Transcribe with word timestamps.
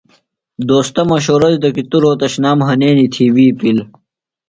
دوستہ 0.69 1.01
مشورہ 1.11 1.49
دِتوۡ 1.51 1.73
کیۡ 1.75 1.87
توۡ 1.89 2.01
رھوتشنام 2.03 2.59
ہنینیۡ 2.67 3.11
تھی 3.13 3.25
وی 3.35 3.47
پِل۔ 3.59 3.77